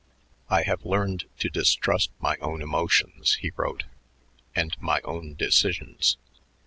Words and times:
"I 0.49 0.63
have 0.63 0.83
learned 0.83 1.25
to 1.37 1.47
distrust 1.47 2.09
my 2.19 2.35
own 2.37 2.63
emotions," 2.63 3.35
he 3.35 3.51
wrote, 3.55 3.83
"and 4.55 4.75
my 4.81 4.99
own 5.01 5.35
decisions. 5.35 6.17